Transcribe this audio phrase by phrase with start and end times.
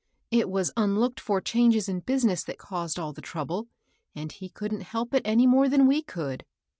[0.31, 3.67] It was unlooked for changes in business that caused all the trouble,
[4.15, 6.43] and he couldn't help it any more than we could."